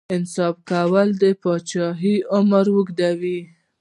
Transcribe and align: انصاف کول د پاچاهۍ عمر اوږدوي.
انصاف 0.15 0.55
کول 0.69 1.07
د 1.21 1.23
پاچاهۍ 1.41 2.15
عمر 2.35 2.65
اوږدوي. 2.73 3.39